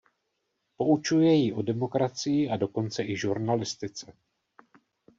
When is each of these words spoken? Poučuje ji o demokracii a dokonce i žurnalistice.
Poučuje 0.81 1.35
ji 1.41 1.53
o 1.53 1.61
demokracii 1.69 2.41
a 2.49 2.57
dokonce 2.57 3.03
i 3.03 3.15
žurnalistice. 3.27 4.13